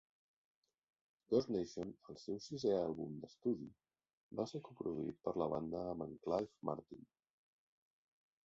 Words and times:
"Ghost 1.33 1.51
Nation", 1.55 1.91
el 2.13 2.17
seu 2.21 2.39
sisè 2.45 2.71
àlbum 2.77 3.19
d'estudi, 3.25 3.69
va 4.41 4.47
ser 4.53 4.63
co-produït 4.69 5.23
per 5.29 5.35
la 5.43 5.49
banda 5.53 5.83
amb 5.93 6.07
en 6.07 6.17
Clive 6.25 6.69
Martin. 6.73 7.09